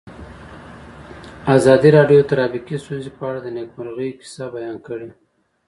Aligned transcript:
ازادي 1.55 1.89
راډیو 1.97 2.19
د 2.21 2.27
ټرافیکي 2.29 2.75
ستونزې 2.83 3.09
په 3.17 3.23
اړه 3.29 3.39
د 3.41 3.47
نېکمرغۍ 3.57 4.09
کیسې 4.19 4.45
بیان 4.55 4.77
کړې. 4.87 5.07